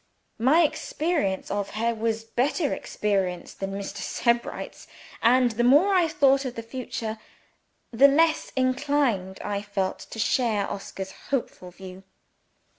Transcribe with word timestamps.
My 0.39 0.63
experience 0.63 1.51
of 1.51 1.75
her 1.75 1.93
was 1.93 2.23
better 2.23 2.73
experience 2.73 3.53
than 3.53 3.73
Mr. 3.73 3.97
Sebright's 3.97 4.87
and 5.21 5.51
the 5.51 5.63
more 5.63 5.93
I 5.93 6.07
thought 6.07 6.43
of 6.43 6.55
the 6.55 6.63
future, 6.63 7.19
the 7.91 8.07
less 8.07 8.51
inclined 8.55 9.39
I 9.41 9.61
felt 9.61 9.99
to 9.99 10.17
share 10.17 10.67
Oscar's 10.67 11.11
hopeful 11.29 11.69
view. 11.69 12.01